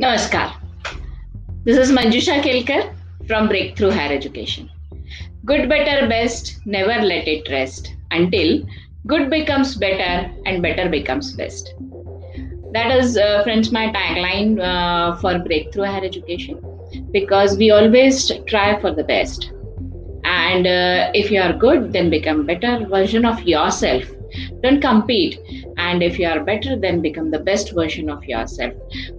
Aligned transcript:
Namaskar. 0.00 0.52
This 1.64 1.76
is 1.76 1.90
Manjusha 1.90 2.40
Kelkar 2.40 2.94
from 3.26 3.48
Breakthrough 3.48 3.90
Higher 3.90 4.12
Education. 4.12 4.70
Good, 5.44 5.68
better, 5.68 6.06
best, 6.06 6.60
never 6.64 7.02
let 7.04 7.26
it 7.26 7.50
rest 7.50 7.96
until 8.12 8.64
good 9.08 9.28
becomes 9.28 9.74
better 9.74 10.30
and 10.46 10.62
better 10.62 10.88
becomes 10.88 11.32
best. 11.32 11.74
That 12.72 12.92
is, 12.92 13.16
uh, 13.16 13.42
friends, 13.42 13.72
my 13.72 13.88
tagline 13.88 14.60
uh, 14.60 15.16
for 15.16 15.40
Breakthrough 15.40 15.86
Higher 15.86 16.04
Education 16.04 16.60
because 17.12 17.58
we 17.58 17.72
always 17.72 18.30
try 18.46 18.80
for 18.80 18.94
the 18.94 19.02
best. 19.02 19.50
And 20.22 20.64
uh, 20.64 21.10
if 21.12 21.32
you 21.32 21.40
are 21.40 21.52
good, 21.52 21.92
then 21.92 22.08
become 22.08 22.46
better 22.46 22.86
version 22.86 23.24
of 23.24 23.42
yourself. 23.42 24.04
Don't 24.62 24.80
compete. 24.80 25.38
And 25.76 26.02
if 26.02 26.18
you 26.18 26.26
are 26.26 26.44
better 26.44 26.76
then 26.76 27.00
become 27.00 27.30
the 27.30 27.38
best 27.40 27.72
version 27.74 28.10
of 28.10 28.26
yourself. 28.26 28.72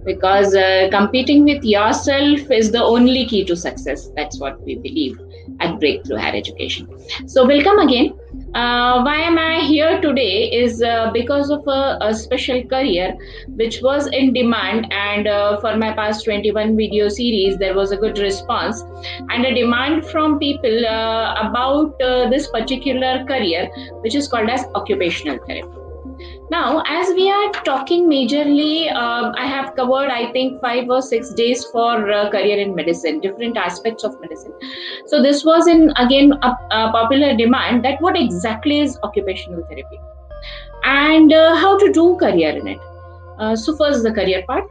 Because 0.04 0.54
uh, 0.54 0.88
competing 0.90 1.44
with 1.44 1.64
yourself 1.64 2.50
is 2.50 2.72
the 2.72 2.82
only 2.82 3.26
key 3.26 3.44
to 3.46 3.56
success. 3.56 4.10
That's 4.16 4.40
what 4.40 4.58
we 4.66 4.76
believe 4.76 5.16
at 5.60 5.78
breakthrough 5.80 6.18
higher 6.18 6.36
education. 6.36 6.88
So 7.26 7.46
welcome 7.46 7.78
again 7.78 8.19
uh, 8.54 9.02
why 9.02 9.16
am 9.16 9.38
i 9.38 9.60
here 9.60 10.00
today 10.00 10.50
is 10.50 10.82
uh, 10.82 11.10
because 11.12 11.50
of 11.50 11.66
a, 11.68 11.98
a, 12.00 12.14
special 12.14 12.62
career 12.64 13.16
which 13.50 13.80
was 13.80 14.08
in 14.08 14.32
demand 14.32 14.86
and 14.92 15.28
uh, 15.28 15.60
for 15.60 15.76
my 15.76 15.92
past 15.92 16.24
21 16.24 16.76
video 16.76 17.08
series 17.08 17.58
there 17.58 17.74
was 17.74 17.92
a 17.92 17.96
good 17.96 18.18
response 18.18 18.82
and 19.30 19.44
a 19.44 19.54
demand 19.54 20.04
from 20.06 20.38
people 20.38 20.86
uh, 20.86 21.34
about 21.48 22.00
uh, 22.02 22.28
this 22.28 22.48
particular 22.48 23.24
career 23.24 23.68
which 24.00 24.16
is 24.16 24.26
called 24.26 24.48
as 24.48 24.64
occupational 24.74 25.38
therapy 25.46 25.79
now, 26.50 26.82
as 26.84 27.10
we 27.14 27.30
are 27.30 27.52
talking 27.64 28.08
majorly, 28.08 28.92
uh, 28.92 29.32
I 29.38 29.46
have 29.46 29.76
covered, 29.76 30.10
I 30.10 30.32
think, 30.32 30.60
five 30.60 30.90
or 30.90 31.00
six 31.00 31.32
days 31.32 31.64
for 31.66 32.10
uh, 32.10 32.28
career 32.28 32.58
in 32.58 32.74
medicine, 32.74 33.20
different 33.20 33.56
aspects 33.56 34.02
of 34.02 34.20
medicine. 34.20 34.52
So, 35.06 35.22
this 35.22 35.44
was 35.44 35.68
in 35.68 35.92
again 35.96 36.32
a, 36.42 36.48
a 36.72 36.90
popular 36.90 37.36
demand 37.36 37.84
that 37.84 38.02
what 38.02 38.18
exactly 38.18 38.80
is 38.80 38.98
occupational 39.04 39.62
therapy 39.68 40.00
and 40.82 41.32
uh, 41.32 41.54
how 41.54 41.78
to 41.78 41.92
do 41.92 42.16
career 42.16 42.50
in 42.50 42.66
it. 42.66 42.80
Uh, 43.38 43.54
so, 43.54 43.76
first, 43.76 44.02
the 44.02 44.12
career 44.12 44.42
part. 44.48 44.64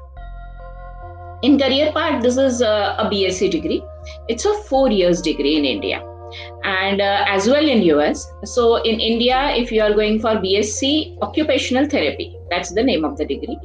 In 1.44 1.58
career 1.58 1.94
part, 1.94 2.22
this 2.22 2.36
is 2.36 2.61
uh, 2.61 2.98
a 3.00 3.06
BSc 3.06 3.52
degree. 3.52 3.82
It's 4.28 4.44
a 4.44 4.54
four 4.64 4.92
years 4.92 5.22
degree 5.22 5.56
in 5.56 5.64
India 5.64 6.04
and 6.64 7.02
uh, 7.02 7.26
as 7.28 7.48
well 7.48 7.68
in 7.68 7.82
US. 7.84 8.28
So 8.44 8.76
in 8.84 9.00
India, 9.00 9.54
if 9.56 9.72
you 9.72 9.82
are 9.82 9.94
going 9.94 10.20
for 10.20 10.36
BSc 10.36 11.22
occupational 11.22 11.88
therapy, 11.88 12.36
that's 12.50 12.72
the 12.72 12.84
name 12.84 13.06
of 13.06 13.18
the 13.18 13.26
degree. 13.26 13.58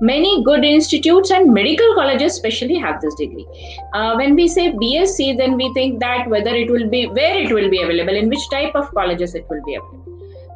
Many 0.00 0.42
good 0.44 0.64
institutes 0.64 1.30
and 1.30 1.52
medical 1.52 1.94
colleges 1.94 2.32
especially 2.32 2.78
have 2.78 3.00
this 3.00 3.14
degree. 3.14 3.46
Uh, 3.94 4.14
when 4.16 4.34
we 4.34 4.48
say 4.48 4.72
BSc, 4.72 5.38
then 5.38 5.56
we 5.56 5.72
think 5.74 6.00
that 6.00 6.28
whether 6.28 6.54
it 6.54 6.70
will 6.70 6.88
be 6.88 7.06
where 7.06 7.38
it 7.38 7.52
will 7.52 7.70
be 7.70 7.82
available, 7.82 8.14
in 8.14 8.28
which 8.28 8.50
type 8.50 8.74
of 8.74 8.92
colleges 8.92 9.34
it 9.34 9.46
will 9.48 9.62
be 9.64 9.74
available. 9.74 10.02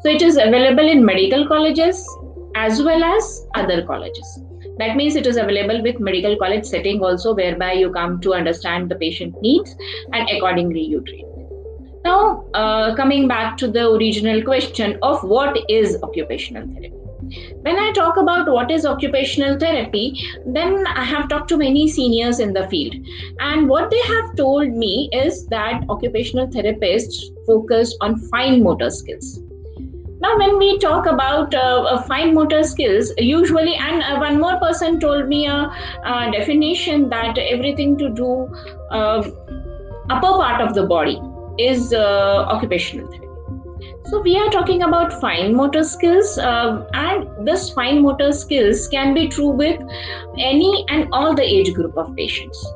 So 0.03 0.08
it 0.08 0.22
is 0.22 0.36
available 0.36 0.88
in 0.88 1.05
medical 1.05 1.47
colleges 1.47 2.06
as 2.55 2.83
well 2.83 3.05
as 3.05 3.47
other 3.55 3.83
colleges 3.86 4.41
that 4.81 4.97
means 4.97 5.14
it 5.14 5.27
is 5.27 5.36
available 5.36 5.83
with 5.83 6.00
medical 6.00 6.36
college 6.42 6.64
setting 6.64 7.03
also 7.03 7.34
whereby 7.34 7.72
you 7.72 7.91
come 7.92 8.20
to 8.20 8.34
understand 8.34 8.91
the 8.91 8.94
patient 8.94 9.41
needs 9.42 9.75
and 10.12 10.28
accordingly 10.31 10.84
you 10.92 11.00
treat 11.03 11.29
now, 12.04 12.46
uh, 12.54 12.94
coming 12.94 13.28
back 13.28 13.58
to 13.58 13.68
the 13.68 13.90
original 13.90 14.42
question 14.42 14.98
of 15.02 15.22
what 15.22 15.58
is 15.68 16.02
occupational 16.02 16.66
therapy. 16.66 16.94
When 17.60 17.78
I 17.78 17.92
talk 17.92 18.16
about 18.16 18.50
what 18.50 18.70
is 18.70 18.86
occupational 18.86 19.58
therapy, 19.58 20.18
then 20.46 20.86
I 20.86 21.04
have 21.04 21.28
talked 21.28 21.48
to 21.50 21.58
many 21.58 21.88
seniors 21.88 22.41
in 22.41 22.54
the 22.54 22.66
field. 22.69 22.94
And 23.38 23.69
what 23.69 23.91
they 23.91 24.00
have 24.00 24.34
told 24.34 24.70
me 24.70 25.10
is 25.12 25.47
that 25.48 25.84
occupational 25.91 26.48
therapists 26.48 27.22
focus 27.47 27.94
on 28.00 28.19
fine 28.30 28.62
motor 28.62 28.88
skills. 28.88 29.38
Now, 30.22 30.38
when 30.38 30.58
we 30.58 30.78
talk 30.78 31.06
about 31.06 31.54
uh, 31.54 31.82
uh, 31.82 32.02
fine 32.02 32.34
motor 32.34 32.62
skills, 32.62 33.12
usually, 33.19 33.75
and 33.75 34.02
uh, 34.02 34.19
one 34.19 34.41
more 34.41 34.58
person 34.58 34.98
told 34.98 35.28
me 35.28 35.46
a, 35.46 35.70
a 36.04 36.30
definition 36.32 37.10
that 37.10 37.36
everything 37.36 37.96
to 37.98 38.08
do 38.08 38.48
uh, 38.91 39.22
upper 40.10 40.32
part 40.32 40.60
of 40.60 40.75
the 40.75 40.86
body 40.86 41.20
is 41.69 41.93
uh, 41.93 42.47
occupational 42.54 43.10
therapy. 43.10 43.26
So 44.10 44.21
we 44.21 44.37
are 44.37 44.50
talking 44.50 44.82
about 44.82 45.12
fine 45.21 45.54
motor 45.54 45.84
skills, 45.84 46.37
uh, 46.37 46.84
and 46.93 47.47
this 47.47 47.71
fine 47.71 48.03
motor 48.03 48.32
skills 48.32 48.88
can 48.88 49.15
be 49.15 49.28
true 49.28 49.50
with 49.50 49.81
any 50.38 50.84
and 50.88 51.09
all 51.12 51.34
the 51.34 51.44
age 51.44 51.75
group 51.75 51.97
of 51.97 52.16
patients. 52.16 52.66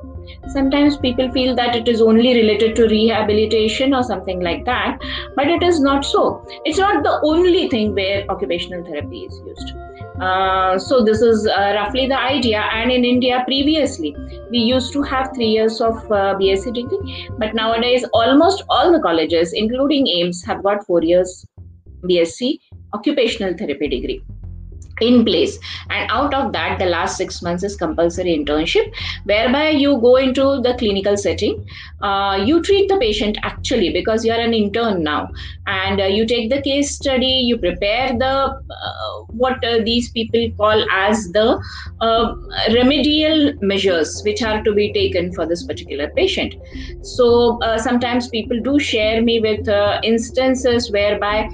Sometimes 0.49 0.97
people 0.97 1.31
feel 1.33 1.55
that 1.57 1.75
it 1.75 1.89
is 1.89 2.01
only 2.01 2.35
related 2.35 2.77
to 2.77 2.87
rehabilitation 2.87 3.95
or 3.95 4.03
something 4.03 4.41
like 4.41 4.65
that, 4.65 4.99
but 5.37 5.49
it 5.49 5.63
is 5.63 5.81
not 5.81 6.05
so. 6.05 6.45
It's 6.65 6.79
not 6.79 7.03
the 7.03 7.21
only 7.23 7.69
thing 7.69 7.95
where 7.95 8.25
occupational 8.29 8.85
therapy 8.85 9.25
is 9.25 9.41
used. 9.47 9.73
Uh, 10.21 10.79
so 10.79 11.03
this 11.05 11.21
is 11.21 11.47
uh, 11.47 11.73
roughly 11.75 12.07
the 12.07 12.19
idea. 12.19 12.61
And 12.73 12.93
in 12.93 13.05
India, 13.05 13.43
previously 13.47 14.17
we 14.51 14.59
used 14.59 14.93
to 14.93 15.03
have 15.03 15.31
three 15.35 15.49
years 15.49 15.81
of 15.81 15.97
uh, 16.11 16.37
BSc 16.41 16.73
degree, 16.75 17.29
but 17.39 17.55
nowadays 17.55 18.05
almost 18.13 18.63
all 18.69 18.93
the 18.93 19.01
colleges, 19.01 19.53
including 19.53 20.07
AIIMS, 20.07 20.45
have 20.47 20.63
got 20.63 20.87
four 20.87 21.03
years 21.03 21.45
BSc 22.05 22.59
occupational 22.93 23.55
therapy 23.59 23.89
degree 23.89 24.23
in 25.01 25.25
place. 25.25 25.59
And 25.91 26.11
out 26.11 26.35
of 26.35 26.53
that 26.53 26.79
the 26.79 26.87
last 26.87 27.17
six 27.17 27.43
months 27.43 27.63
is 27.63 27.77
compulsory 27.77 28.37
internship 28.39 28.93
whereby 29.25 29.71
you 29.71 30.01
go 30.01 30.17
into 30.17 30.61
the 30.63 30.75
clinical 30.79 31.17
setting. 31.17 31.67
Uh, 32.03 32.43
you 32.45 32.63
treat 32.63 32.89
the 32.89 32.99
patient 32.99 33.39
actually 33.43 33.91
because 33.91 34.25
you 34.25 34.33
are 34.33 34.41
an 34.41 34.55
intern 34.55 35.03
now. 35.03 35.29
And 35.67 36.01
uh, 36.01 36.05
you 36.05 36.27
take 36.27 36.51
the 36.51 36.61
case 36.63 36.95
study 36.95 37.45
you 37.45 37.59
prepare 37.59 38.17
the 38.19 38.25
uh, 38.27 39.25
what 39.29 39.65
uh, 39.65 39.81
these 39.85 40.11
people 40.11 40.49
call 40.57 40.85
as 40.91 41.31
the 41.33 41.61
uh, 42.01 42.35
remedial 42.73 43.53
measures 43.61 44.23
which 44.25 44.43
are 44.43 44.63
to 44.63 44.73
be 44.73 44.93
taken 44.93 45.33
for 45.33 45.47
this 45.47 45.65
particular 45.65 46.11
patient. 46.17 46.55
So 47.03 47.59
uh, 47.63 47.79
sometimes 47.79 48.29
people 48.29 48.61
do 48.61 48.79
share 48.79 49.23
me 49.23 49.41
with 49.41 49.69
instances 50.03 50.91
whereby 50.91 51.49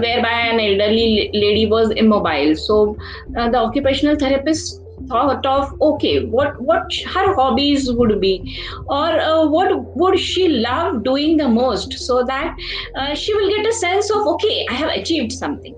whereby 0.00 0.32
an 0.52 0.60
elderly 0.60 1.30
lady 1.32 1.66
was 1.66 1.90
immobile. 1.90 2.54
So 2.56 2.96
uh, 3.36 3.50
the 3.50 3.58
occupational 3.58 4.16
therapist 4.16 4.80
thought 5.08 5.44
of 5.44 5.70
okay 5.82 6.24
what 6.26 6.54
what 6.58 6.82
her 7.12 7.34
hobbies 7.34 7.90
would 7.92 8.20
be 8.20 8.56
or 8.88 9.08
uh, 9.20 9.46
what 9.48 9.70
would 9.94 10.18
she 10.18 10.48
love 10.48 11.02
doing 11.04 11.36
the 11.36 11.48
most 11.48 11.92
so 11.92 12.22
that 12.24 12.54
uh, 12.96 13.14
she 13.14 13.34
will 13.34 13.48
get 13.50 13.66
a 13.66 13.72
sense 13.72 14.10
of 14.10 14.26
okay 14.26 14.64
i 14.70 14.74
have 14.74 14.90
achieved 14.90 15.32
something. 15.32 15.74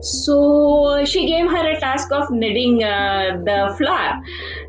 So 0.00 1.04
she 1.04 1.26
gave 1.26 1.50
her 1.50 1.70
a 1.70 1.80
task 1.80 2.08
of 2.12 2.30
knitting 2.30 2.82
uh, 2.82 3.38
the 3.44 3.74
flower 3.78 4.14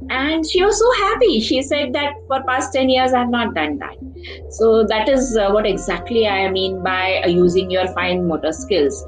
and 0.10 0.46
she 0.50 0.64
was 0.64 0.78
so 0.80 1.06
happy. 1.08 1.40
She 1.42 1.62
said 1.62 1.94
that 1.94 2.14
for 2.28 2.42
past 2.48 2.74
10 2.74 2.90
years 2.90 3.14
i 3.14 3.20
have 3.20 3.30
not 3.30 3.54
done 3.56 3.78
that 3.80 4.15
so 4.50 4.84
that 4.84 5.10
is 5.10 5.38
uh, 5.38 5.50
what 5.52 5.66
exactly 5.66 6.28
i 6.28 6.50
mean 6.50 6.82
by 6.84 7.22
uh, 7.24 7.28
using 7.28 7.70
your 7.70 7.88
fine 7.90 8.28
motor 8.28 8.52
skills. 8.52 9.04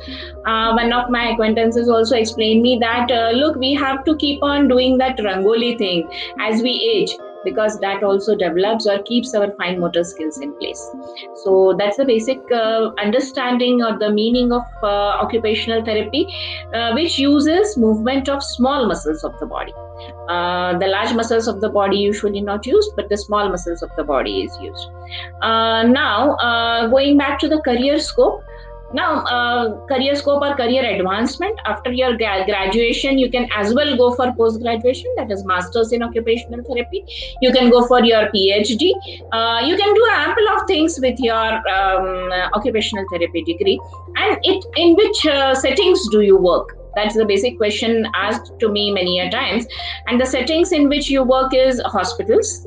Uh, 0.46 0.72
one 0.74 0.94
of 0.94 1.10
my 1.10 1.30
acquaintances 1.30 1.90
also 1.90 2.16
explained 2.16 2.62
me 2.62 2.78
that 2.80 3.12
uh, 3.12 3.32
look 3.32 3.56
we 3.58 3.74
have 3.74 4.04
to 4.06 4.16
keep 4.18 4.42
on 4.42 4.68
doing 4.68 4.98
that 4.98 5.18
rangoli 5.18 5.78
thing. 5.78 6.08
As 6.40 6.62
we 6.62 6.72
age 6.96 7.16
because 7.50 7.80
that 7.86 8.04
also 8.04 8.36
develops 8.44 8.88
or 8.94 8.98
keeps 9.10 9.34
our 9.40 9.50
fine 9.62 9.80
motor 9.80 10.04
skills 10.04 10.40
in 10.48 10.54
place. 10.62 10.84
So 11.44 11.76
that's 11.80 11.98
the 11.98 12.06
basic 12.06 12.40
uh, 12.52 12.92
understanding 13.08 13.84
or 13.90 13.98
the 14.06 14.12
meaning 14.20 14.52
of 14.52 14.66
uh, 14.84 15.26
occupational 15.26 15.84
therapy, 15.90 16.24
uh, 16.74 16.94
which 16.94 17.20
uses 17.20 17.78
movement 17.78 18.30
of 18.38 18.44
small 18.44 18.88
muscles 18.88 19.24
of 19.24 19.40
the 19.40 19.52
body. 19.58 19.74
Uh, 20.30 20.78
the 20.78 20.88
large 20.88 21.14
muscles 21.14 21.48
of 21.48 21.62
the 21.62 21.70
body 21.70 21.98
usually 21.98 22.42
not 22.42 22.66
used, 22.66 22.92
but 22.96 23.10
the 23.10 23.18
small 23.18 23.50
muscles 23.50 23.82
of 23.82 23.96
the 23.96 24.04
body 24.04 24.42
is 24.42 24.58
used. 24.62 24.90
Uh, 25.42 25.84
now, 25.84 26.36
uh, 26.50 26.88
going 26.88 27.18
back 27.18 27.40
to 27.40 27.48
the 27.48 27.62
career 27.62 28.00
scope, 28.00 28.44
now 28.94 29.24
uh, 29.26 29.86
career 29.88 30.16
scope 30.16 30.42
or 30.42 30.56
career 30.56 30.84
advancement 30.84 31.60
after 31.66 31.92
your 31.92 32.18
gra- 32.18 32.46
graduation 32.46 33.18
you 33.18 33.30
can 33.30 33.48
as 33.56 33.74
well 33.74 33.98
go 33.98 34.14
for 34.16 34.32
post 34.34 34.62
graduation 34.62 35.14
that 35.18 35.32
is 35.32 35.44
masters 35.46 35.92
in 35.92 36.04
occupational 36.04 36.64
therapy. 36.64 37.04
You 37.42 37.52
can 37.52 37.70
go 37.70 37.86
for 37.88 38.04
your 38.04 38.28
phd 38.28 38.92
uh, 39.32 39.62
you 39.66 39.76
can 39.78 39.94
do 39.94 40.08
ample 40.12 40.50
of 40.50 40.68
things 40.68 41.00
with 41.02 41.20
your 41.20 41.70
um, 41.70 42.32
occupational 42.54 43.06
therapy 43.12 43.44
degree. 43.44 43.80
And 44.16 44.38
it 44.44 44.66
in 44.76 44.96
which 44.96 45.26
uh, 45.26 45.54
settings 45.56 46.08
do 46.10 46.22
you 46.22 46.38
work? 46.38 46.78
That's 46.96 47.16
the 47.16 47.26
basic 47.26 47.58
question 47.58 48.08
asked 48.16 48.52
to 48.60 48.70
me 48.70 48.92
many 48.92 49.20
a 49.20 49.30
times. 49.30 49.68
And 50.08 50.20
the 50.20 50.26
settings 50.26 50.72
in 50.72 50.90
which 50.90 51.10
you 51.10 51.24
work 51.24 51.54
is 51.54 51.82
hospitals 51.86 52.66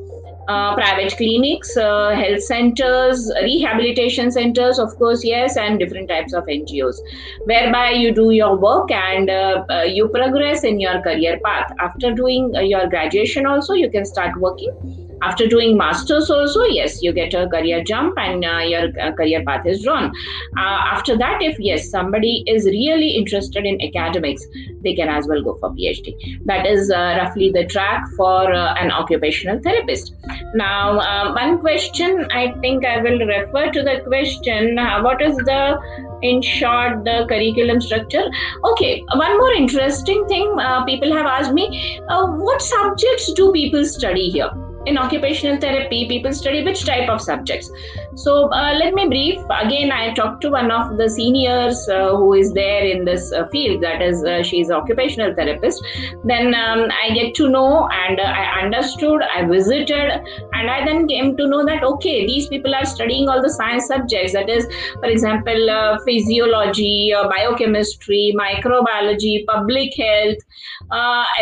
uh, 0.50 0.74
private 0.74 1.16
clinics, 1.16 1.76
uh, 1.76 2.10
health 2.10 2.42
centers, 2.42 3.30
rehabilitation 3.42 4.30
centers, 4.30 4.78
of 4.78 4.96
course, 4.98 5.24
yes, 5.24 5.56
and 5.56 5.78
different 5.78 6.08
types 6.08 6.32
of 6.32 6.44
NGOs, 6.46 6.96
whereby 7.44 7.90
you 7.90 8.12
do 8.12 8.30
your 8.30 8.56
work 8.56 8.90
and 8.90 9.30
uh, 9.30 9.64
uh, 9.70 9.82
you 9.82 10.08
progress 10.08 10.64
in 10.64 10.80
your 10.80 11.00
career 11.02 11.38
path. 11.44 11.72
After 11.78 12.12
doing 12.12 12.52
uh, 12.56 12.60
your 12.60 12.88
graduation, 12.88 13.46
also, 13.46 13.74
you 13.74 13.90
can 13.90 14.04
start 14.04 14.38
working 14.40 14.99
after 15.22 15.46
doing 15.46 15.76
masters 15.76 16.30
also 16.30 16.62
yes 16.64 17.02
you 17.02 17.12
get 17.12 17.34
a 17.34 17.46
career 17.48 17.82
jump 17.84 18.14
and 18.18 18.44
uh, 18.44 18.58
your 18.58 18.88
uh, 19.00 19.12
career 19.12 19.42
path 19.44 19.66
is 19.66 19.82
drawn. 19.82 20.12
Uh, 20.56 20.80
after 20.94 21.16
that 21.16 21.42
if 21.42 21.58
yes 21.58 21.90
somebody 21.90 22.42
is 22.46 22.64
really 22.64 23.10
interested 23.10 23.64
in 23.64 23.80
academics 23.82 24.46
they 24.82 24.94
can 24.94 25.08
as 25.08 25.26
well 25.26 25.42
go 25.42 25.56
for 25.60 25.70
phd 25.70 26.14
that 26.44 26.66
is 26.66 26.90
uh, 26.90 27.16
roughly 27.18 27.50
the 27.50 27.66
track 27.66 28.04
for 28.16 28.52
uh, 28.52 28.74
an 28.74 28.90
occupational 28.90 29.60
therapist. 29.62 30.14
Now 30.54 30.98
uh, 30.98 31.32
one 31.34 31.58
question 31.58 32.26
i 32.30 32.52
think 32.60 32.84
i 32.84 33.00
will 33.02 33.18
refer 33.26 33.70
to 33.70 33.82
the 33.82 34.00
question 34.06 34.76
what 35.02 35.22
is 35.22 35.36
the 35.36 35.78
in 36.22 36.42
short 36.42 37.04
the 37.04 37.24
curriculum 37.28 37.80
structure? 37.80 38.24
Okay 38.64 39.02
one 39.14 39.38
more 39.38 39.52
interesting 39.52 40.26
thing 40.28 40.56
people 40.86 41.12
have 41.12 41.26
asked 41.26 41.52
me 41.52 42.00
what 42.08 42.62
subjects 42.62 43.32
do 43.32 43.52
people 43.52 43.84
study 43.84 44.28
here 44.30 44.50
in 44.86 44.96
occupational 44.96 45.60
therapy 45.60 46.06
people 46.08 46.32
study 46.32 46.64
which 46.64 46.84
type 46.86 47.08
of 47.08 47.20
subjects. 47.20 47.70
So 48.14 48.50
uh, 48.52 48.74
let 48.78 48.94
me 48.94 49.06
brief. 49.06 49.40
Again 49.50 49.92
i 49.92 50.12
talked 50.14 50.40
to 50.42 50.50
one 50.50 50.70
of 50.70 50.96
the 50.96 51.08
seniors 51.08 51.88
uh, 51.88 52.16
who 52.16 52.32
is 52.34 52.52
there 52.52 52.84
in 52.84 53.04
this 53.04 53.32
uh, 53.32 53.46
field. 53.48 53.82
That 53.82 54.02
is 54.02 54.24
uh, 54.24 54.42
she's 54.42 54.70
an 54.70 54.76
occupational 54.76 55.34
therapist. 55.34 55.82
Then 56.24 56.54
um, 56.54 56.88
i 57.02 57.10
get 57.14 57.34
to 57.34 57.48
know 57.48 57.88
and 57.88 58.20
uh, 58.20 58.22
i 58.24 58.62
understood 58.62 59.22
i 59.22 59.44
visited 59.44 60.10
and 60.52 60.70
i 60.70 60.84
then 60.84 61.06
came 61.08 61.36
to 61.36 61.46
know 61.46 61.64
that 61.66 61.84
okay 61.84 62.26
these 62.26 62.48
people 62.48 62.74
are 62.74 62.84
studying 62.84 63.28
all 63.28 63.42
the 63.42 63.50
science 63.50 63.86
subjects. 63.86 64.32
That 64.32 64.48
is 64.48 64.66
for 64.94 65.06
example 65.06 65.70
uh, 65.70 65.98
physiology 66.04 67.12
biochemistry 67.36 68.34
microbiology 68.36 69.46
public 69.46 69.94
health 69.96 70.38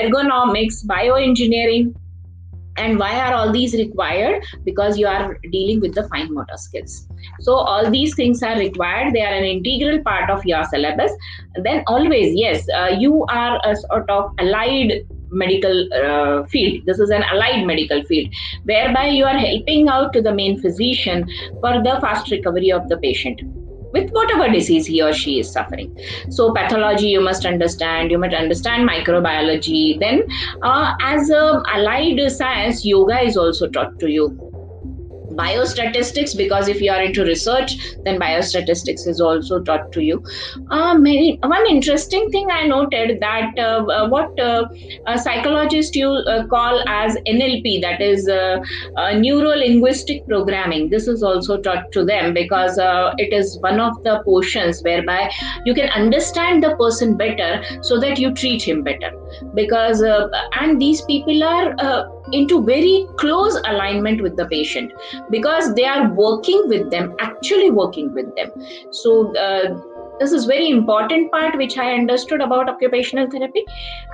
ergonomics 0.02 0.84
bioengineering 0.84 1.94
and 2.78 2.98
why 2.98 3.12
are 3.18 3.34
all 3.34 3.52
these 3.52 3.74
required? 3.74 4.42
Because 4.64 4.98
you 4.98 5.06
are 5.06 5.38
dealing 5.52 5.80
with 5.80 5.94
the 5.94 6.08
fine 6.08 6.32
motor 6.32 6.56
skills. 6.56 7.06
So 7.40 7.54
all 7.54 7.90
these 7.90 8.14
things 8.14 8.42
are 8.42 8.56
required. 8.58 9.12
They 9.14 9.22
are 9.22 9.34
an 9.34 9.44
integral 9.44 10.02
part 10.02 10.30
of 10.30 10.44
your 10.44 10.64
syllabus. 10.64 11.12
Then 11.62 11.82
always 11.86 12.34
yes 12.34 12.66
uh, 12.74 12.96
you 12.98 13.24
are 13.28 13.60
a 13.64 13.76
sort 13.76 14.08
of 14.08 14.32
allied 14.38 15.06
medical 15.30 15.88
uh, 15.92 16.44
field. 16.46 16.84
This 16.86 16.98
is 16.98 17.10
an 17.10 17.22
allied 17.22 17.66
medical 17.66 18.02
field 18.04 18.34
whereby 18.64 19.08
you 19.08 19.24
are 19.24 19.38
helping 19.38 19.88
out 19.88 20.12
to 20.14 20.22
the 20.22 20.32
main 20.32 20.60
physician 20.60 21.28
for 21.60 21.82
the 21.82 21.98
fast 22.00 22.30
recovery 22.30 22.72
of 22.72 22.88
the 22.88 22.96
patient 22.96 23.40
with 23.92 24.10
whatever 24.10 24.48
disease 24.48 24.86
he 24.86 25.02
or 25.02 25.12
she 25.12 25.40
is 25.40 25.50
suffering. 25.50 25.96
So, 26.30 26.52
pathology 26.52 27.08
you 27.08 27.20
must 27.20 27.46
understand, 27.46 28.10
you 28.10 28.18
must 28.18 28.34
understand 28.34 28.88
microbiology. 28.88 29.98
Then, 29.98 30.22
uh, 30.62 30.94
as 31.00 31.30
a 31.30 31.62
allied 31.66 32.30
science, 32.30 32.84
yoga 32.84 33.20
is 33.20 33.36
also 33.36 33.68
taught 33.68 33.98
to 34.00 34.10
you 34.10 34.47
biostatistics 35.38 36.36
because 36.36 36.68
if 36.68 36.80
you 36.80 36.90
are 36.90 37.02
into 37.02 37.24
research 37.24 37.72
then 38.04 38.18
biostatistics 38.20 39.06
is 39.06 39.20
also 39.20 39.60
taught 39.60 39.90
to 39.92 40.02
you. 40.02 40.22
Uh, 40.70 40.94
many, 40.94 41.38
one 41.42 41.66
interesting 41.68 42.28
thing 42.30 42.48
i 42.50 42.66
noted 42.66 43.18
that 43.20 43.58
uh, 43.58 43.84
uh 43.96 44.08
what 44.08 44.38
uh, 44.40 44.64
psychologists 45.16 45.96
you 45.96 46.08
uh, 46.08 46.46
call 46.46 46.82
as 46.88 47.16
nlp 47.28 47.80
that 47.80 48.00
is 48.00 48.26
neuro 49.20 49.50
linguistic 49.50 50.26
programming. 50.26 50.88
This 50.90 51.08
is 51.08 51.22
also 51.22 51.56
taught 51.60 51.90
to 51.92 52.04
them 52.04 52.34
because 52.34 52.78
it 53.18 53.32
is 53.32 53.58
one 53.60 53.80
of 53.80 53.92
the 54.04 54.20
portions 54.24 54.82
whereby 54.82 55.30
you 55.64 55.74
can 55.74 55.88
understand 55.90 56.62
the 56.62 56.76
person 56.76 57.16
better 57.16 57.62
so 57.82 57.98
that 58.00 58.18
you 58.18 58.32
treat 58.34 58.62
him 58.62 58.82
better. 58.82 59.10
Because 59.54 60.02
and 60.60 60.80
these 60.80 61.02
people 61.02 61.42
are 61.44 61.74
into 62.32 62.64
very 62.64 63.06
close 63.18 63.56
alignment 63.66 64.22
with 64.22 64.36
the 64.36 64.46
patient 64.46 64.92
because 65.30 65.74
they 65.74 65.84
are 65.84 66.10
working 66.12 66.68
with 66.68 66.90
them 66.90 67.14
actually 67.20 67.70
working 67.70 68.12
with 68.14 68.34
them. 68.36 68.50
So 68.90 69.36
uh, 69.36 69.78
this 70.18 70.32
is 70.32 70.46
very 70.46 70.70
important 70.70 71.30
part 71.30 71.56
which 71.56 71.78
i 71.78 71.92
understood 71.94 72.40
about 72.40 72.68
occupational 72.68 73.30
therapy. 73.30 73.64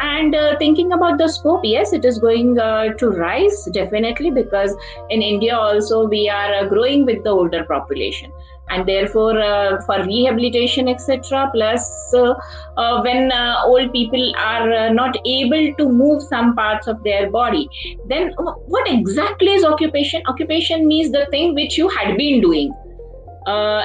And 0.01 0.35
uh, 0.35 0.57
thinking 0.59 0.93
about 0.93 1.19
the 1.19 1.29
scope 1.29 1.63
yes 1.65 1.93
it 1.93 2.05
is 2.05 2.19
going 2.19 2.59
uh, 2.59 2.93
to 2.95 3.11
rise 3.11 3.65
definitely 3.73 4.31
because 4.31 4.75
in 5.11 5.23
india 5.23 5.57
also 5.57 6.07
we 6.07 6.29
are 6.29 6.55
uh, 6.55 6.69
growing 6.69 7.07
with 7.07 7.23
the 7.25 7.31
older 7.31 7.65
population 7.65 8.33
and 8.71 8.87
therefore 8.89 9.39
uh, 9.41 9.81
for 9.87 10.03
rehabilitation 10.05 10.89
etc 10.89 11.49
plus 11.55 12.15
uh, 12.15 12.35
uh, 12.77 13.03
when 13.03 13.31
uh, 13.33 13.63
old 13.65 13.93
people 13.93 14.35
are 14.37 14.73
uh, 14.73 14.89
not 14.93 15.17
able 15.27 15.75
to 15.77 15.89
move 15.89 16.23
some 16.23 16.55
parts 16.57 16.87
of 16.87 17.03
their 17.05 17.31
body 17.31 17.69
then 18.09 18.31
what 18.37 18.91
exactly 18.91 19.53
is 19.53 19.65
occupation? 19.65 20.23
Occupation 20.27 20.87
means 20.87 21.13
the 21.13 21.27
thing 21.31 21.55
which 21.55 21.77
you 21.79 21.89
had 21.89 22.17
been 22.17 22.41
doing 22.41 22.73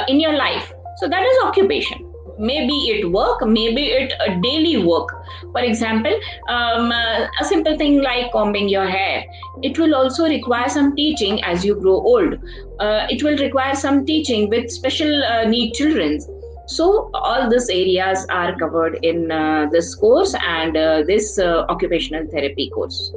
in 0.07 0.19
your 0.19 0.33
life. 0.33 0.71
So 0.97 1.07
that 1.07 1.23
is 1.23 1.37
occupation 1.43 2.08
maybe 2.39 2.73
it 2.93 3.11
work 3.11 3.45
maybe 3.45 3.83
it 3.87 4.13
a 4.25 4.39
daily 4.41 4.83
work. 4.83 5.09
For 5.51 5.61
example 5.61 6.13
um, 6.47 6.91
uh, 6.91 7.27
a 7.39 7.45
simple 7.45 7.77
thing 7.77 8.01
like 8.01 8.31
combing 8.31 8.69
your 8.69 8.87
hair. 8.87 9.25
It 9.61 9.77
will 9.77 9.93
also 9.93 10.25
require 10.25 10.69
some 10.69 10.95
teaching 10.95 11.43
as 11.43 11.65
you 11.65 11.75
grow 11.75 11.95
old. 11.95 12.35
Uh, 12.79 13.07
it 13.09 13.23
will 13.23 13.37
require 13.37 13.75
some 13.75 14.05
teaching 14.05 14.49
with 14.49 14.71
special 14.71 15.23
uh, 15.23 15.45
need 15.45 15.73
children. 15.73 16.19
So 16.67 17.09
all 17.13 17.49
these 17.49 17.67
areas 17.69 18.25
are 18.29 18.55
covered 18.57 18.99
in 19.03 19.31
uh, 19.31 19.67
this 19.71 19.95
course 19.95 20.35
and 20.47 20.77
uh, 20.77 21.03
this 21.05 21.39
uh, 21.39 21.65
occupational 21.67 22.27
therapy 22.27 22.69
course 22.69 23.11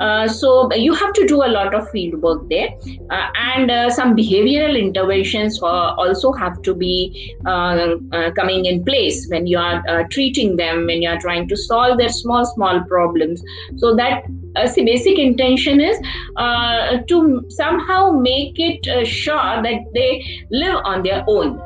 uh, 0.00 0.28
so 0.28 0.72
you 0.74 0.94
have 0.94 1.12
to 1.12 1.26
do 1.26 1.42
a 1.44 1.48
lot 1.48 1.74
of 1.74 1.88
field 1.90 2.20
work 2.22 2.48
there. 2.48 2.68
Uh, 3.10 3.26
and 3.36 3.70
uh, 3.70 3.90
some 3.90 4.16
behavioral 4.16 4.78
interventions 4.78 5.60
also 5.62 6.32
have 6.32 6.60
to 6.62 6.74
be 6.74 7.34
coming 7.44 8.64
in 8.66 8.84
place 8.84 9.26
when 9.28 9.46
you 9.46 9.58
are 9.58 10.06
treating 10.10 10.56
them 10.56 10.86
when 10.86 11.02
you 11.02 11.08
are 11.08 11.20
trying 11.20 11.48
to 11.48 11.56
solve 11.56 11.98
their 11.98 12.08
small 12.08 12.44
small 12.44 12.82
problems. 12.84 13.42
So 13.76 13.94
that 13.96 14.24
uh, 14.56 14.70
the 14.72 14.84
basic 14.84 15.18
intention 15.18 15.80
is 15.80 15.98
uh, 16.36 16.98
to 17.08 17.44
somehow 17.48 18.10
make 18.10 18.58
it 18.58 18.86
uh, 18.88 19.04
sure 19.04 19.62
that 19.62 19.80
they 19.94 20.44
live 20.50 20.76
on 20.84 21.02
their 21.02 21.24
own. 21.26 21.60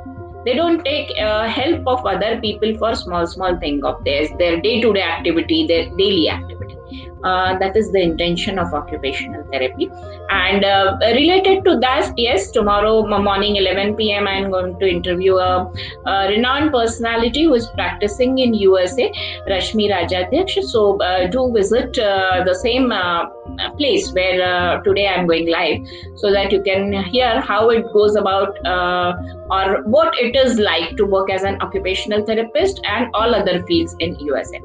They 0.45 0.55
don't 0.55 0.85
take 0.85 1.17
help 1.17 1.87
of 1.87 2.05
other 2.05 2.41
people 2.41 2.77
for 2.77 2.95
small 2.97 3.27
small 3.27 3.57
thing 3.59 3.85
of 3.85 4.03
theirs 4.05 4.29
their 4.39 4.61
day 4.61 4.81
to 4.81 4.93
day 4.93 5.03
activity 5.03 5.67
their 5.69 5.89
daily 5.97 6.29
activity 6.29 6.62
uh, 7.25 7.59
that 7.59 7.77
is 7.77 7.93
the 7.93 8.01
intention 8.01 8.59
of 8.59 8.73
occupational 8.75 9.45
therapy. 9.53 9.91
And 10.31 10.65
uh, 10.65 10.97
related 11.01 11.65
to 11.65 11.79
that 11.81 12.13
yes 12.17 12.51
tomorrow 12.51 12.95
morning 13.07 13.57
11 13.57 13.97
pm 13.97 14.27
i'm 14.29 14.51
going 14.51 14.79
to 14.79 14.89
interview 14.89 15.37
a, 15.37 15.73
a 16.07 16.29
renowned 16.29 16.73
personality 16.73 17.45
who 17.45 17.55
is 17.55 17.67
practicing 17.79 18.39
in 18.39 18.55
usa 18.55 19.11
rashmi 19.53 19.89
rajadhyaksh 19.93 20.57
so 20.73 20.83
uh, 21.09 21.27
do 21.37 21.51
visit 21.53 21.99
uh, 21.99 22.43
the 22.45 22.55
same 22.55 22.91
uh, 22.93 23.25
place 23.79 24.13
where 24.13 24.43
uh, 24.51 24.83
today 24.83 25.07
i'm 25.09 25.27
going 25.27 25.49
live 25.49 25.81
so 26.17 26.33
that 26.33 26.53
you 26.53 26.63
can 26.63 26.93
hear 27.15 27.41
how 27.41 27.71
it 27.71 27.85
goes 27.93 28.17
about 28.17 28.59
or 29.57 29.83
what 29.97 30.15
it 30.27 30.37
is 30.45 30.59
like 30.59 30.97
to 30.97 31.05
work 31.05 31.31
as 31.31 31.43
an 31.43 31.61
occupational 31.61 32.25
therapist 32.25 32.81
and 32.85 33.09
all 33.15 33.35
other 33.35 33.63
fields 33.67 33.97
in 34.01 34.19
usa 34.21 34.63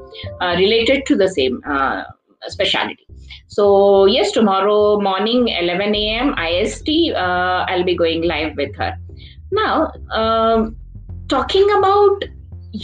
related 0.64 1.06
to 1.06 1.16
the 1.16 1.30
same 1.40 1.62
specialty. 2.50 3.08
So 3.48 4.06
yes, 4.06 4.32
tomorrow 4.32 5.00
morning 5.00 5.48
11 5.48 5.96
a.m. 5.96 6.36
IST, 6.38 6.90
uh, 7.16 7.66
I'll 7.68 7.84
be 7.84 7.96
going 7.96 8.24
live 8.24 8.56
with 8.56 8.76
her. 8.76 8.98
Now, 9.52 9.92
um, 10.12 10.76
talking 11.28 11.70
about 11.78 12.24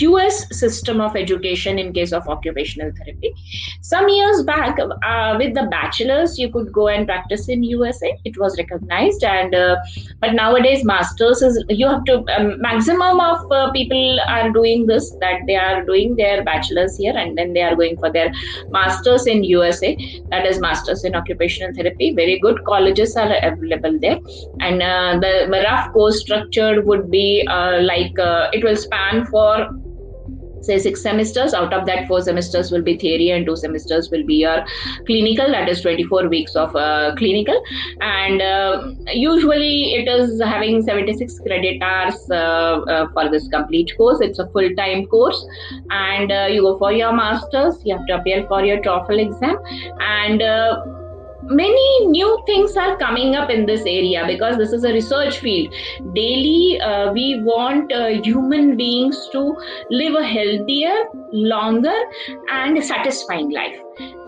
US 0.02 0.48
system 0.58 1.02
of 1.02 1.16
education 1.16 1.80
in 1.80 1.94
case 1.94 2.12
of 2.12 2.28
occupational 2.28 2.92
therapy. 2.98 3.34
Some 3.82 4.10
years 4.10 4.44
back, 4.44 4.78
uh, 4.80 5.36
with 5.38 5.54
the 5.54 5.68
bachelor's, 5.70 6.38
you 6.40 6.52
could 6.52 6.72
go 6.72 6.88
and 6.88 7.06
practice 7.06 7.50
in 7.50 7.64
USA. 7.64 8.18
It 8.26 8.38
was 8.38 8.58
recognized, 8.58 9.24
and 9.24 9.54
uh, 9.54 9.78
but 10.20 10.34
nowadays, 10.34 10.84
masters 10.84 11.42
is 11.42 11.64
you 11.70 11.88
have 11.88 12.04
to 12.06 12.24
um, 12.38 12.62
maximum 12.62 13.20
of 13.20 13.52
uh, 13.52 13.72
people 13.72 14.20
are 14.28 14.50
doing 14.52 14.88
this 14.88 15.12
that 15.22 15.42
they 15.48 15.56
are 15.56 15.84
doing 15.86 16.16
their 16.16 16.44
bachelor's 16.44 16.98
here 16.98 17.16
and 17.16 17.38
then 17.38 17.54
they 17.54 17.62
are 17.62 17.76
going 17.76 17.98
for 17.98 18.12
their 18.12 18.32
masters 18.70 19.28
in 19.28 19.44
USA. 19.44 19.96
That 20.30 20.46
is 20.46 20.60
masters 20.60 21.04
in 21.04 21.16
occupational 21.16 21.74
therapy. 21.74 22.14
Very 22.14 22.40
good 22.40 22.64
colleges 22.66 23.16
are 23.16 23.32
available 23.42 24.00
there, 24.00 24.20
and 24.60 24.82
uh, 24.82 25.20
the 25.20 25.64
rough 25.64 25.92
course 25.94 26.20
structure 26.20 26.82
would 26.82 27.10
be 27.12 27.46
uh, 27.50 27.80
like 27.82 28.18
uh, 28.20 28.50
it 28.54 28.64
will 28.64 28.76
span 28.76 29.26
for 29.26 29.70
say 30.64 30.80
six 30.80 31.02
semesters. 31.02 31.54
Out 31.54 31.74
of 31.74 31.86
that 31.86 32.08
four 32.08 32.22
semesters 32.22 32.72
will 32.72 32.82
be 32.82 32.98
theory 32.98 33.30
and 33.32 33.46
two 33.46 33.56
semesters 33.56 34.10
will 34.10 34.26
be 34.26 34.36
your 34.36 34.66
clinical. 35.06 35.52
That 35.52 35.70
is 35.70 35.82
24 35.82 36.28
weeks 36.30 36.56
of 36.56 36.76
uh, 36.76 37.16
clinical. 37.18 37.62
And 38.02 38.42
uh, 38.42 38.94
usually 39.12 39.94
it 39.94 40.08
is 40.08 40.42
having 40.42 40.82
76 40.82 41.40
credit 41.40 41.82
hours 41.82 42.30
uh, 42.32 42.82
uh 42.96 43.08
for 43.14 43.30
this 43.30 43.48
complete 43.48 43.96
course. 43.98 44.22
It's 44.22 44.40
a 44.40 44.48
full-time 44.48 45.06
course. 45.08 45.46
And 45.90 46.32
uh, 46.32 46.48
you 46.50 46.62
go 46.62 46.78
for 46.78 46.92
your 46.92 47.14
masters. 47.14 47.82
You 47.84 47.98
have 47.98 48.06
to 48.08 48.20
appear 48.20 48.46
for 48.48 48.64
your 48.64 48.82
TOEFL 48.82 49.20
exam. 49.28 49.58
And 50.00 50.42
uh, 50.42 51.03
many 51.46 52.08
new 52.08 52.42
things 52.46 52.76
are 52.78 52.98
coming 52.98 53.36
up 53.36 53.50
in 53.50 53.66
this 53.66 53.82
area 53.82 54.24
because 54.28 54.58
this 54.58 54.72
is 54.72 54.84
a 54.84 54.94
research 54.94 55.40
field. 55.40 55.74
Daily 56.14 56.80
uh, 56.80 57.12
we 57.12 57.42
want 57.44 57.92
uh, 57.92 58.08
human 58.22 58.78
beings 58.78 59.30
to 59.32 59.56
live 59.90 60.16
a 60.16 60.26
healthier 60.26 61.06
longer 61.32 61.96
and 62.50 62.84
satisfying 62.84 63.52
life. 63.52 63.80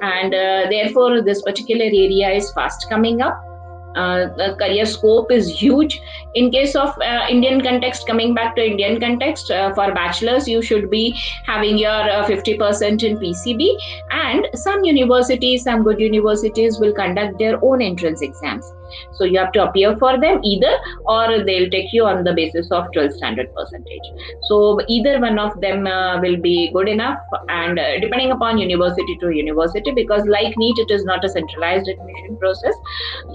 And 0.02 0.34
uh, 0.34 0.68
therefore 0.70 1.22
this 1.22 1.42
particular 1.42 1.86
area 1.86 2.32
is 2.32 2.52
fast 2.54 2.88
coming 2.90 3.22
up 3.22 3.45
uh, 3.96 4.56
career 4.56 4.86
scope 4.86 5.32
is 5.32 5.50
huge. 5.50 6.02
In 6.34 6.52
case 6.52 6.76
of 6.76 6.90
uh, 7.02 7.26
Indian 7.30 7.62
context, 7.62 8.08
coming 8.08 8.34
back 8.34 8.56
to 8.56 8.66
Indian 8.66 9.00
context, 9.00 9.52
uh, 9.52 9.74
for 9.74 9.94
bachelors, 9.94 10.48
you 10.48 10.62
should 10.62 10.90
be 10.90 11.12
having 11.46 11.78
your 11.78 11.92
50% 11.92 12.62
uh, 12.62 13.08
in 13.08 13.18
PCB, 13.18 13.76
and 14.12 14.48
some 14.54 14.84
universities, 14.84 15.64
some 15.64 15.84
good 15.84 16.00
universities 16.00 16.80
will 16.80 16.94
conduct 16.94 17.40
their 17.40 17.64
own 17.64 17.82
entrance 17.82 18.22
exams. 18.22 18.72
So 19.14 19.24
you 19.24 19.40
have 19.40 19.52
to 19.54 19.64
appear 19.64 19.96
for 19.98 20.20
them 20.20 20.42
either, 20.44 20.74
or 21.06 21.44
they'll 21.44 21.70
take 21.70 21.94
you 21.94 22.06
on 22.06 22.24
the 22.24 22.34
basis 22.34 22.72
of 22.72 22.92
12 22.94 23.14
standard 23.14 23.54
percentage. 23.54 24.08
So 24.44 24.80
either 24.88 25.20
one 25.20 25.40
of 25.40 25.60
them 25.62 25.88
uh, 25.88 26.20
will 26.22 26.38
be 26.38 26.72
good 26.74 26.88
enough, 26.88 27.20
and 27.50 27.80
uh, 27.80 28.00
depending 28.00 28.32
upon 28.32 28.58
university 28.58 29.18
to 29.22 29.30
university, 29.30 29.92
because 29.92 30.26
like 30.26 30.54
NEET, 30.58 30.78
it 30.80 30.92
is 30.92 31.06
not 31.06 31.24
a 31.24 31.30
centralized 31.30 31.88
admission 31.88 32.38
process. 32.38 32.76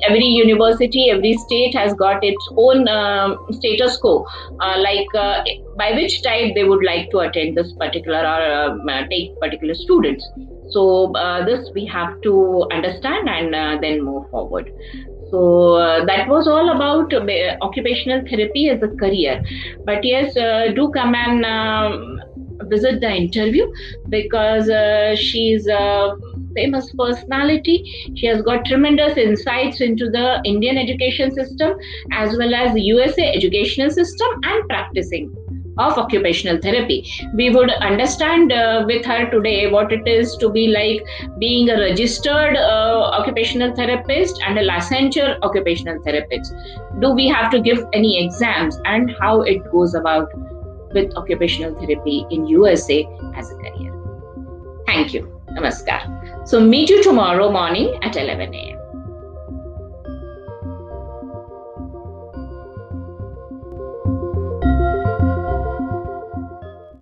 Every 0.08 0.24
university, 0.24 1.10
every 1.10 1.34
state 1.34 1.74
has 1.74 1.94
got 1.94 2.22
its 2.22 2.48
own 2.56 2.88
um, 2.88 3.38
status 3.52 3.96
quo, 3.96 4.26
uh, 4.60 4.76
like 4.78 5.06
uh, 5.14 5.42
by 5.76 5.92
which 5.92 6.22
type 6.22 6.54
they 6.54 6.64
would 6.64 6.84
like 6.84 7.10
to 7.10 7.20
attend 7.20 7.56
this 7.56 7.72
particular 7.72 8.20
or 8.20 8.40
um, 8.52 9.08
take 9.10 9.38
particular 9.40 9.74
students. 9.74 10.28
So 10.70 11.12
uh, 11.14 11.44
this 11.44 11.70
we 11.74 11.84
have 11.86 12.20
to 12.22 12.66
understand 12.72 13.28
and 13.28 13.54
uh, 13.54 13.78
then 13.80 14.02
move 14.02 14.30
forward. 14.30 14.72
So 15.30 15.74
uh, 15.74 16.04
that 16.06 16.28
was 16.28 16.48
all 16.48 16.74
about 16.74 17.12
uh, 17.12 17.56
occupational 17.62 18.22
therapy 18.28 18.68
as 18.68 18.82
a 18.82 18.88
career. 18.88 19.42
But 19.84 20.04
yes, 20.04 20.36
uh, 20.36 20.72
do 20.74 20.90
come 20.90 21.14
and 21.14 21.44
um, 21.44 22.20
visit 22.68 23.00
the 23.00 23.10
interview 23.10 23.70
because 24.08 24.68
uh, 24.68 25.14
she's 25.16 25.66
a 25.66 26.14
famous 26.54 26.92
personality. 26.98 27.82
She 28.16 28.26
has 28.26 28.42
got 28.42 28.64
tremendous 28.64 29.16
insights 29.16 29.80
into 29.80 30.10
the 30.10 30.40
Indian 30.44 30.76
education 30.78 31.32
system 31.32 31.74
as 32.12 32.36
well 32.36 32.54
as 32.54 32.74
the 32.74 32.82
USA 32.82 33.32
educational 33.32 33.90
system 33.90 34.28
and 34.42 34.68
practicing 34.68 35.32
of 35.86 35.98
occupational 35.98 36.58
therapy. 36.60 36.98
We 37.34 37.50
would 37.50 37.70
understand 37.88 38.52
uh, 38.52 38.84
with 38.86 39.04
her 39.06 39.30
today 39.30 39.70
what 39.70 39.92
it 39.92 40.06
is 40.06 40.36
to 40.36 40.50
be 40.50 40.68
like 40.68 41.02
being 41.38 41.70
a 41.70 41.78
registered 41.78 42.56
uh, 42.56 43.10
occupational 43.18 43.74
therapist 43.74 44.40
and 44.46 44.58
a 44.58 44.66
licensure 44.66 45.38
occupational 45.42 46.02
therapist. 46.02 46.54
Do 47.00 47.10
we 47.10 47.28
have 47.28 47.50
to 47.52 47.60
give 47.60 47.84
any 47.92 48.24
exams 48.24 48.78
and 48.84 49.14
how 49.20 49.42
it 49.42 49.70
goes 49.72 49.94
about 49.94 50.28
with 50.92 51.16
occupational 51.16 51.74
therapy 51.74 52.26
in 52.30 52.46
USA 52.46 53.06
as 53.36 53.50
a 53.50 53.54
career? 53.54 53.92
Thank 54.86 55.14
you. 55.14 55.40
Namaskar. 55.50 56.48
So 56.48 56.60
meet 56.60 56.90
you 56.90 57.02
tomorrow 57.02 57.50
morning 57.50 57.98
at 58.02 58.16
11 58.16 58.54
a.m. 58.54 58.79